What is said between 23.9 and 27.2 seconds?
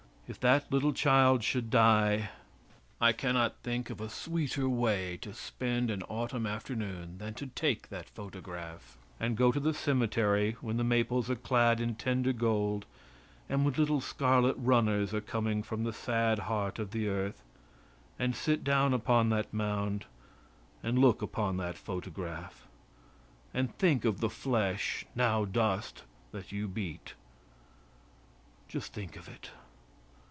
of the flesh, now dust, that you beat.